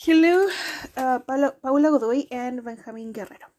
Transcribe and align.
Hello, 0.00 0.46
uh, 0.96 1.18
Paula 1.18 1.90
Godoy 1.90 2.28
and 2.30 2.62
Benjamin 2.62 3.10
Guerrero. 3.10 3.50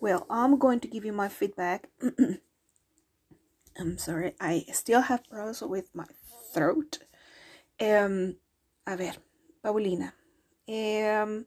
Well, 0.00 0.24
I'm 0.30 0.56
going 0.56 0.78
to 0.78 0.86
give 0.86 1.04
you 1.04 1.12
my 1.12 1.28
feedback. 1.28 1.90
I'm 3.76 3.98
sorry, 3.98 4.36
I 4.40 4.64
still 4.70 5.00
have 5.00 5.28
problems 5.28 5.60
with 5.62 5.90
my 5.94 6.04
throat. 6.54 7.00
Um, 7.80 8.36
a 8.86 8.96
ver, 8.96 9.14
Paulina. 9.64 10.14
Um, 10.68 11.46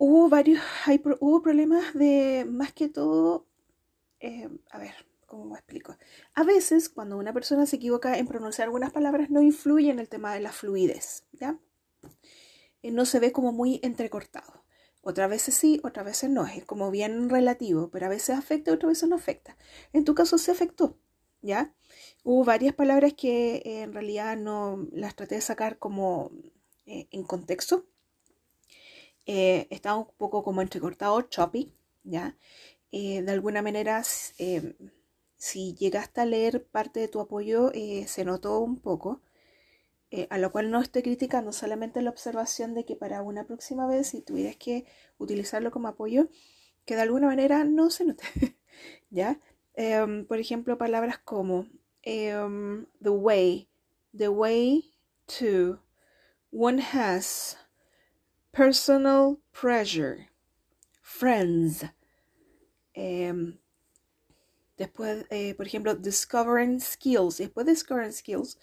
hubo 0.00 0.28
varios, 0.28 0.60
hay, 0.84 1.00
hubo 1.20 1.40
problemas 1.40 1.94
de 1.94 2.44
más 2.44 2.72
que 2.72 2.88
todo. 2.88 3.46
Eh, 4.18 4.48
a 4.72 4.78
ver, 4.80 4.94
¿cómo 5.26 5.44
me 5.44 5.54
explico? 5.54 5.96
A 6.34 6.42
veces, 6.42 6.88
cuando 6.88 7.18
una 7.18 7.32
persona 7.32 7.66
se 7.66 7.76
equivoca 7.76 8.18
en 8.18 8.26
pronunciar 8.26 8.66
algunas 8.66 8.90
palabras, 8.90 9.30
no 9.30 9.42
influye 9.42 9.90
en 9.90 10.00
el 10.00 10.08
tema 10.08 10.34
de 10.34 10.40
la 10.40 10.50
fluidez, 10.50 11.22
¿ya? 11.30 11.56
Eh, 12.82 12.90
no 12.90 13.04
se 13.06 13.20
ve 13.20 13.32
como 13.32 13.52
muy 13.52 13.80
entrecortado. 13.82 14.64
Otras 15.02 15.30
veces 15.30 15.54
sí, 15.54 15.80
otras 15.84 16.04
veces 16.06 16.30
no. 16.30 16.46
Es 16.46 16.64
como 16.64 16.90
bien 16.90 17.30
relativo, 17.30 17.90
pero 17.90 18.06
a 18.06 18.08
veces 18.08 18.36
afecta, 18.36 18.72
otras 18.72 18.90
veces 18.90 19.08
no 19.08 19.16
afecta. 19.16 19.56
En 19.92 20.04
tu 20.04 20.14
caso 20.14 20.38
se 20.38 20.50
afectó, 20.50 20.98
¿ya? 21.42 21.74
Hubo 22.24 22.44
varias 22.44 22.74
palabras 22.74 23.14
que 23.14 23.56
eh, 23.56 23.82
en 23.82 23.92
realidad 23.92 24.36
no 24.36 24.86
las 24.92 25.16
traté 25.16 25.36
de 25.36 25.40
sacar 25.40 25.78
como 25.78 26.30
eh, 26.86 27.08
en 27.10 27.24
contexto. 27.24 27.86
estaba 29.26 29.96
un 29.98 30.08
poco 30.16 30.42
como 30.42 30.62
entrecortado, 30.62 31.20
choppy, 31.22 31.72
¿ya? 32.02 32.36
de 32.90 33.30
alguna 33.30 33.60
manera, 33.62 34.02
si 34.04 35.74
llegaste 35.74 36.20
a 36.22 36.26
leer 36.26 36.64
parte 36.66 37.00
de 37.00 37.08
tu 37.08 37.20
apoyo, 37.20 37.70
se 38.06 38.24
notó 38.24 38.60
un 38.60 38.80
poco. 38.80 39.20
Eh, 40.10 40.26
a 40.30 40.38
lo 40.38 40.50
cual 40.52 40.70
no 40.70 40.80
estoy 40.80 41.02
criticando, 41.02 41.52
solamente 41.52 42.00
la 42.00 42.10
observación 42.10 42.74
de 42.74 42.86
que 42.86 42.96
para 42.96 43.22
una 43.22 43.44
próxima 43.46 43.86
vez, 43.86 44.08
si 44.08 44.22
tuvieras 44.22 44.56
que 44.56 44.86
utilizarlo 45.18 45.70
como 45.70 45.88
apoyo, 45.88 46.28
que 46.86 46.96
de 46.96 47.02
alguna 47.02 47.26
manera 47.26 47.64
no 47.64 47.90
se 47.90 48.06
note, 48.06 48.24
¿ya? 49.10 49.38
Em, 49.74 50.26
por 50.26 50.38
ejemplo, 50.38 50.78
palabras 50.78 51.18
como 51.18 51.66
em, 52.02 52.86
the 53.02 53.10
way, 53.10 53.68
the 54.16 54.28
way 54.28 54.94
to, 55.26 55.78
one 56.50 56.80
has, 56.80 57.58
personal 58.50 59.38
pressure, 59.52 60.30
friends. 61.02 61.84
Em, 62.94 63.58
después, 64.78 65.26
eh, 65.30 65.54
por 65.54 65.66
ejemplo, 65.66 65.94
discovering 65.94 66.80
skills. 66.80 67.38
Después 67.38 67.66
de 67.66 67.72
discovering 67.72 68.12
skills, 68.12 68.58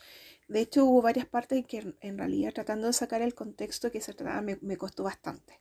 de 0.48 0.62
hecho, 0.62 0.86
hubo 0.86 1.02
varias 1.02 1.26
partes 1.26 1.66
que 1.66 1.96
en 2.02 2.18
realidad 2.18 2.54
tratando 2.54 2.88
de 2.88 2.94
sacar 2.94 3.22
el 3.22 3.34
contexto 3.34 3.92
que 3.92 4.02
se 4.02 4.14
trataba 4.14 4.42
me, 4.42 4.78
costó 4.78 5.04
bastante. 5.04 5.60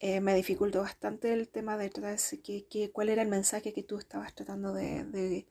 Eh, 0.00 0.20
me 0.20 0.34
dificultó 0.34 0.80
bastante 0.80 1.32
el 1.32 1.48
tema 1.48 1.76
de 1.76 1.90
tratar 1.90 2.18
de 2.18 2.90
cuál 2.92 3.08
era 3.10 3.22
el 3.22 3.28
mensaje 3.28 3.72
que 3.72 3.82
tú 3.82 3.98
estabas 3.98 4.34
tratando 4.34 4.72
de, 4.72 5.46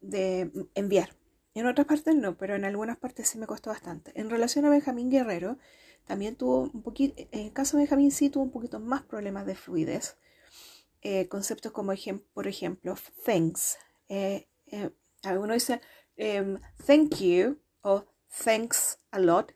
de, 0.00 0.50
enviar. 0.74 1.16
En 1.54 1.66
otras 1.66 1.86
partes 1.86 2.14
no, 2.14 2.36
pero 2.36 2.54
en 2.54 2.64
algunas 2.64 2.98
partes 2.98 3.28
sí 3.28 3.38
me 3.38 3.46
costó 3.46 3.70
bastante. 3.70 4.12
En 4.14 4.30
relación 4.30 4.66
a 4.66 4.70
Benjamín 4.70 5.10
Guerrero, 5.10 5.58
también 6.06 6.36
tuvo 6.36 6.70
un 6.72 6.82
poquito, 6.82 7.14
en 7.32 7.46
el 7.46 7.52
caso 7.52 7.76
de 7.76 7.84
Benjamín 7.84 8.12
sí 8.12 8.30
tuvo 8.30 8.44
un 8.44 8.50
poquito 8.50 8.80
más 8.80 9.02
problemas 9.02 9.46
de 9.46 9.56
fluidez. 9.56 10.16
Eh, 11.00 11.26
conceptos 11.28 11.72
como, 11.72 11.92
por 12.34 12.46
ejemplo, 12.46 12.96
thanks. 13.24 13.78
Eh, 14.08 14.46
algunos 15.22 15.54
dicen 15.54 15.80
um, 16.20 16.58
thank 16.82 17.20
you 17.20 17.58
o 17.84 18.04
thanks 18.30 18.98
a 19.12 19.18
lot, 19.20 19.52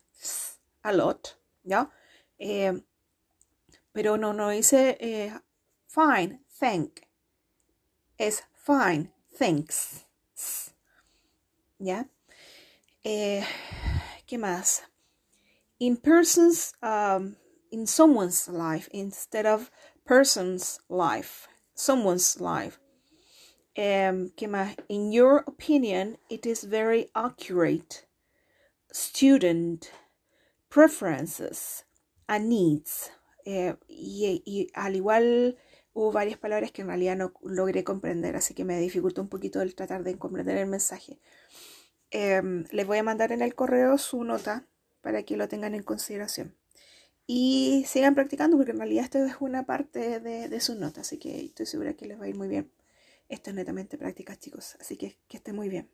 a 0.84 0.92
lot, 0.92 1.34
¿ya? 1.64 1.86
Um, 2.40 2.82
pero 3.92 4.16
no, 4.16 4.32
no 4.32 4.48
dice 4.48 4.96
eh, 5.00 5.32
fine, 5.86 6.40
thank. 6.58 7.06
Es 8.18 8.42
fine, 8.54 9.12
thanks. 9.38 10.04
¿Ya? 11.78 12.06
Eh, 13.04 13.44
¿Qué 14.26 14.38
más? 14.38 14.82
In 15.80 15.96
person's, 15.96 16.72
um, 16.82 17.36
in 17.70 17.86
someone's 17.86 18.48
life 18.48 18.88
instead 18.92 19.46
of 19.46 19.70
person's 20.06 20.78
life, 20.88 21.48
someone's 21.74 22.40
life. 22.40 22.78
Um, 23.74 24.30
¿Qué 24.36 24.48
más? 24.48 24.76
In 24.88 25.12
your 25.12 25.44
opinion, 25.46 26.18
it 26.28 26.44
is 26.44 26.64
very 26.64 27.10
accurate. 27.14 28.06
Student, 28.90 29.90
preferences, 30.68 31.86
and 32.28 32.48
needs. 32.50 33.10
Eh, 33.46 33.74
y, 33.88 34.70
al 34.74 34.94
igual 34.94 35.56
hubo 35.94 36.12
varias 36.12 36.38
palabras 36.38 36.70
que 36.70 36.82
en 36.82 36.88
realidad 36.88 37.16
no 37.16 37.32
logré 37.42 37.82
comprender, 37.82 38.36
así 38.36 38.54
que 38.54 38.64
me 38.64 38.78
dificultó 38.78 39.22
un 39.22 39.28
poquito 39.28 39.62
el 39.62 39.74
tratar 39.74 40.04
de 40.04 40.18
comprender 40.18 40.58
el 40.58 40.66
mensaje. 40.66 41.18
Em, 42.10 42.66
les 42.72 42.86
voy 42.86 42.98
a 42.98 43.02
mandar 43.02 43.32
en 43.32 43.40
el 43.40 43.54
correo 43.54 43.96
su 43.96 44.22
nota 44.24 44.66
para 45.00 45.22
que 45.22 45.36
lo 45.38 45.48
tengan 45.48 45.74
en 45.74 45.82
consideración. 45.82 46.54
Y 47.26 47.84
sigan 47.86 48.14
practicando 48.14 48.56
porque 48.58 48.72
en 48.72 48.78
realidad 48.78 49.04
esto 49.04 49.24
es 49.24 49.36
una 49.40 49.64
parte 49.64 50.20
de, 50.20 50.48
de 50.48 50.60
su 50.60 50.74
nota, 50.74 51.00
así 51.02 51.18
que 51.18 51.46
estoy 51.46 51.66
segura 51.66 51.94
que 51.94 52.06
les 52.06 52.20
va 52.20 52.24
a 52.26 52.28
ir 52.28 52.36
muy 52.36 52.48
bien. 52.48 52.70
Esto 53.32 53.48
es 53.48 53.56
netamente 53.56 53.96
práctica, 53.96 54.38
chicos. 54.38 54.76
Así 54.78 54.98
que 54.98 55.18
que 55.26 55.38
esté 55.38 55.54
muy 55.54 55.70
bien. 55.70 55.90